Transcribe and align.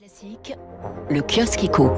Classique, 0.00 0.56
le 1.10 1.20
kiosque 1.20 1.62
éco. 1.62 1.92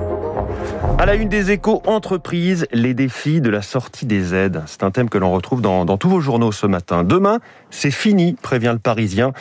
À 0.99 1.07
la 1.07 1.15
une 1.15 1.29
des 1.29 1.53
échos 1.53 1.83
entreprises, 1.87 2.67
les 2.73 2.95
défis 2.95 3.41
de 3.41 3.49
la 3.49 3.63
sortie 3.63 4.07
des 4.07 4.35
aides. 4.35 4.63
C'est 4.67 4.83
un 4.83 4.91
thème 4.91 5.09
que 5.09 5.19
l'on 5.19 5.33
retrouve 5.33 5.61
dans, 5.61 5.85
tous 5.97 6.09
vos 6.09 6.21
journaux 6.21 6.51
ce 6.51 6.67
matin. 6.67 7.05
Demain, 7.05 7.39
c'est 7.71 7.93
fini, 7.93 8.35
prévient 8.35 8.71
le 8.73 8.81
Parisien. 8.81 9.33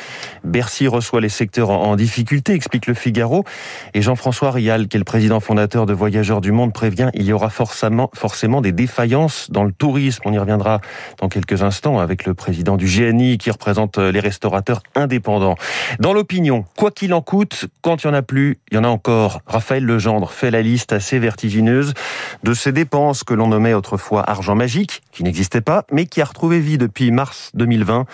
Bercy 0.43 0.87
reçoit 0.87 1.21
les 1.21 1.29
secteurs 1.29 1.71
en, 1.71 1.83
en 1.83 1.95
difficulté, 1.95 2.53
explique 2.53 2.85
le 2.85 2.93
Figaro. 2.93 3.45
Et 3.95 4.03
Jean-François 4.03 4.51
Rial, 4.51 4.87
qui 4.87 4.97
est 4.97 4.99
le 4.99 5.05
président 5.05 5.39
fondateur 5.39 5.87
de 5.87 5.93
Voyageurs 5.93 6.41
du 6.41 6.51
Monde, 6.51 6.71
prévient 6.71 7.09
il 7.15 7.23
y 7.23 7.33
aura 7.33 7.49
forcément, 7.49 8.12
forcément 8.13 8.62
des 8.62 8.71
défaillances 8.71 9.49
dans 9.49 9.63
le 9.63 9.71
tourisme. 9.71 10.21
On 10.25 10.33
y 10.33 10.39
reviendra 10.39 10.81
dans 11.19 11.29
quelques 11.29 11.63
instants 11.63 11.99
avec 11.99 12.25
le 12.25 12.35
président 12.35 12.78
du 12.78 12.85
GNI 12.85 13.39
qui 13.39 13.49
représente 13.49 13.97
les 13.97 14.19
restaurateurs 14.19 14.83
indépendants. 14.93 15.55
Dans 15.99 16.13
l'opinion, 16.13 16.66
quoi 16.77 16.91
qu'il 16.91 17.13
en 17.16 17.21
coûte, 17.21 17.66
quand 17.81 18.03
il 18.03 18.07
n'y 18.07 18.13
en 18.13 18.17
a 18.17 18.21
plus, 18.21 18.51
il 18.72 18.76
y 18.76 18.77
en 18.77 18.84
a 18.84 18.88
encore. 18.88 19.41
Raphaël 19.45 19.86
Legendre 19.86 20.31
fait 20.31 20.52
la 20.52 20.62
liste 20.62 20.94
assez 20.94 21.20
vertigineuse 21.20 21.94
de 22.44 22.54
ces 22.54 22.72
dépenses 22.72 23.23
que 23.23 23.34
l'on 23.34 23.48
nommait 23.48 23.73
autrefois 23.73 24.30
argent 24.30 24.55
magique, 24.55 25.02
qui 25.12 25.23
n'existait 25.23 25.62
pas, 25.62 25.86
mais 25.92 26.05
qui 26.05 26.22
a 26.22 26.26
retrouvé 26.26 26.59
vie 26.59 26.78
depuis 26.78 27.12
mars 27.12 27.52
2020. 27.54 28.06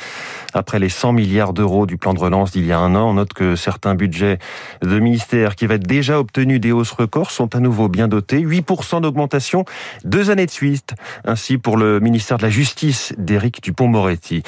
Après 0.58 0.80
les 0.80 0.90
100 0.90 1.14
milliards 1.14 1.54
d'euros 1.54 1.86
du 1.86 1.98
plan 1.98 2.16
de 2.16 2.20
relance 2.20 2.52
d'il 2.52 2.66
y 2.66 2.72
a 2.72 2.80
un 2.80 2.96
an, 2.96 3.12
on 3.12 3.14
note 3.14 3.34
que 3.34 3.56
certains 3.56 3.94
budgets 3.94 4.40
de 4.82 5.00
ministères 5.00 5.56
qui 5.56 5.66
avaient 5.66 5.78
déjà 5.78 6.20
obtenu 6.20 6.60
des 6.60 6.72
hausses 6.72 6.92
records 6.92 7.30
sont 7.30 7.56
à 7.56 7.60
nouveau 7.60 7.90
bien 7.90 8.08
dotés. 8.08 8.40
8% 8.40 9.02
d'augmentation, 9.02 9.66
deux 10.04 10.32
années 10.32 10.48
de 10.48 10.52
suite. 10.52 10.96
Ainsi 11.26 11.60
pour 11.60 11.78
le 11.78 12.00
ministère 12.00 12.38
de 12.38 12.44
la 12.44 12.50
Justice 12.50 13.14
d'Éric 13.20 13.62
Dupont-Moretti. 13.62 14.42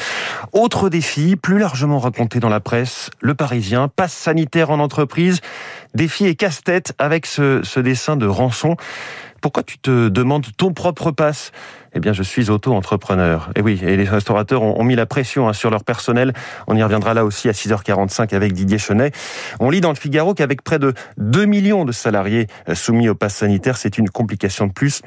Autre 0.51 0.89
défi, 0.89 1.35
plus 1.35 1.59
largement 1.59 1.99
raconté 1.99 2.39
dans 2.39 2.49
la 2.49 2.59
presse, 2.59 3.11
le 3.21 3.35
Parisien, 3.35 3.87
passe 3.87 4.13
sanitaire 4.13 4.71
en 4.71 4.79
entreprise, 4.79 5.41
défi 5.93 6.25
et 6.25 6.35
casse-tête 6.35 6.93
avec 6.97 7.25
ce, 7.25 7.61
ce 7.63 7.79
dessin 7.79 8.17
de 8.17 8.27
rançon. 8.27 8.75
Pourquoi 9.41 9.63
tu 9.63 9.77
te 9.79 10.09
demandes 10.09 10.45
ton 10.57 10.73
propre 10.73 11.11
passe? 11.11 11.51
Eh 11.95 11.99
bien, 11.99 12.13
je 12.13 12.23
suis 12.23 12.49
auto-entrepreneur. 12.49 13.49
Et 13.55 13.61
oui, 13.61 13.79
et 13.81 13.95
les 13.95 14.03
restaurateurs 14.03 14.61
ont, 14.61 14.83
mis 14.83 14.95
la 14.95 15.05
pression 15.05 15.47
hein, 15.47 15.53
sur 15.53 15.69
leur 15.69 15.83
personnel. 15.83 16.33
On 16.67 16.75
y 16.75 16.83
reviendra 16.83 17.13
là 17.13 17.25
aussi 17.25 17.49
à 17.49 17.51
6h45 17.51 18.35
avec 18.35 18.53
Didier 18.53 18.77
Chenet. 18.77 19.11
On 19.59 19.69
lit 19.69 19.81
dans 19.81 19.89
le 19.89 19.95
Figaro 19.95 20.33
qu'avec 20.33 20.61
près 20.61 20.77
de 20.77 20.93
2 21.17 21.45
millions 21.45 21.85
de 21.85 21.91
salariés 21.91 22.47
euh, 22.67 22.75
soumis 22.75 23.09
au 23.09 23.15
pass 23.15 23.35
sanitaire, 23.35 23.77
c'est 23.77 23.97
une 23.97 24.09
complication 24.09 24.67
de 24.67 24.73
plus 24.73 25.01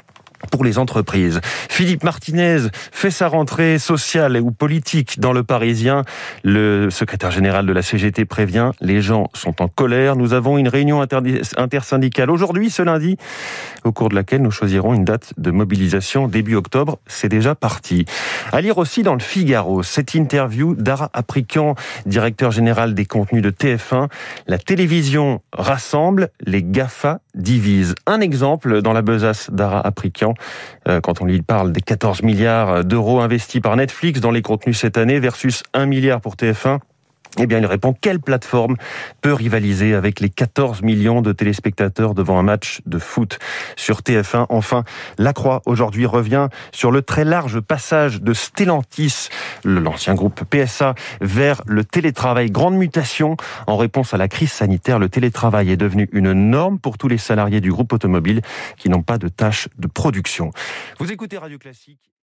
pour 0.51 0.63
les 0.63 0.77
entreprises. 0.77 1.39
Philippe 1.43 2.03
Martinez 2.03 2.67
fait 2.91 3.11
sa 3.11 3.27
rentrée 3.27 3.79
sociale 3.79 4.39
ou 4.41 4.51
politique 4.51 5.19
dans 5.19 5.33
le 5.33 5.43
Parisien. 5.43 6.03
Le 6.43 6.89
secrétaire 6.89 7.31
général 7.31 7.65
de 7.65 7.73
la 7.73 7.81
CGT 7.81 8.25
prévient, 8.25 8.71
les 8.81 9.01
gens 9.01 9.29
sont 9.33 9.61
en 9.61 9.67
colère. 9.67 10.15
Nous 10.15 10.33
avons 10.33 10.57
une 10.57 10.67
réunion 10.67 11.05
intersyndicale 11.57 12.29
aujourd'hui, 12.29 12.69
ce 12.69 12.81
lundi, 12.81 13.17
au 13.83 13.91
cours 13.91 14.09
de 14.09 14.15
laquelle 14.15 14.41
nous 14.41 14.51
choisirons 14.51 14.93
une 14.93 15.05
date 15.05 15.33
de 15.37 15.51
mobilisation 15.51 16.27
début 16.27 16.55
octobre. 16.55 16.99
C'est 17.07 17.29
déjà 17.29 17.55
parti. 17.55 18.05
À 18.51 18.61
lire 18.61 18.77
aussi 18.77 19.03
dans 19.03 19.13
le 19.13 19.19
Figaro, 19.19 19.83
cette 19.83 20.13
interview 20.13 20.75
d'Ara 20.75 21.09
Aprican, 21.13 21.75
directeur 22.05 22.51
général 22.51 22.93
des 22.93 23.05
contenus 23.05 23.41
de 23.41 23.51
TF1. 23.51 24.09
La 24.47 24.57
télévision 24.57 25.41
rassemble, 25.53 26.29
les 26.45 26.63
GAFA 26.63 27.19
divisent. 27.35 27.95
Un 28.05 28.21
exemple 28.21 28.81
dans 28.81 28.93
la 28.93 29.01
besace 29.01 29.49
d'Ara 29.51 29.85
Aprican 29.85 30.32
euh, 30.87 31.01
quand 31.01 31.21
on 31.21 31.25
lui 31.25 31.41
parle 31.41 31.71
des 31.71 31.81
14 31.81 32.23
milliards 32.23 32.83
d'euros 32.83 33.21
investis 33.21 33.61
par 33.61 33.75
Netflix 33.75 34.19
dans 34.19 34.31
les 34.31 34.41
contenus 34.41 34.79
cette 34.79 34.97
année 34.97 35.19
versus 35.19 35.63
1 35.73 35.85
milliard 35.85 36.21
pour 36.21 36.35
TF1. 36.35 36.79
Eh 37.39 37.47
bien, 37.47 37.59
il 37.59 37.65
répond 37.65 37.95
quelle 37.99 38.19
plateforme 38.19 38.75
peut 39.21 39.33
rivaliser 39.33 39.95
avec 39.95 40.19
les 40.19 40.29
14 40.29 40.83
millions 40.83 41.21
de 41.21 41.31
téléspectateurs 41.31 42.13
devant 42.13 42.37
un 42.37 42.43
match 42.43 42.81
de 42.85 42.99
foot 42.99 43.39
sur 43.75 44.01
TF1 44.01 44.45
Enfin, 44.49 44.83
La 45.17 45.33
Croix 45.33 45.61
aujourd'hui 45.65 46.05
revient 46.05 46.49
sur 46.71 46.91
le 46.91 47.01
très 47.01 47.25
large 47.25 47.59
passage 47.59 48.21
de 48.21 48.33
Stellantis, 48.33 49.29
l'ancien 49.63 50.13
groupe 50.13 50.43
PSA, 50.49 50.93
vers 51.21 51.61
le 51.65 51.83
télétravail. 51.83 52.51
Grande 52.51 52.75
mutation 52.75 53.35
en 53.67 53.77
réponse 53.77 54.13
à 54.13 54.17
la 54.17 54.27
crise 54.27 54.51
sanitaire. 54.51 54.99
Le 54.99 55.09
télétravail 55.09 55.71
est 55.71 55.77
devenu 55.77 56.09
une 56.11 56.33
norme 56.33 56.77
pour 56.77 56.97
tous 56.97 57.07
les 57.07 57.17
salariés 57.17 57.61
du 57.61 57.71
groupe 57.71 57.93
automobile 57.93 58.41
qui 58.77 58.89
n'ont 58.89 59.01
pas 59.01 59.17
de 59.17 59.27
tâches 59.27 59.69
de 59.77 59.87
production. 59.87 60.51
Vous 60.99 61.11
écoutez 61.11 61.37
Radio 61.37 61.57
Classique. 61.57 62.11